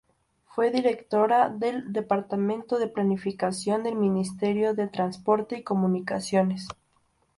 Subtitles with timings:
[0.47, 6.67] Fue directora del Departamento de Planificación del Ministerio de Transporte y Comunicaciones.